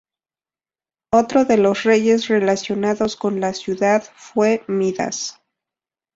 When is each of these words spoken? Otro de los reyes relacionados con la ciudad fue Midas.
Otro 1.13 1.45
de 1.45 1.57
los 1.57 1.83
reyes 1.83 2.27
relacionados 2.27 3.15
con 3.15 3.39
la 3.39 3.53
ciudad 3.53 4.01
fue 4.15 4.63
Midas. 4.67 5.39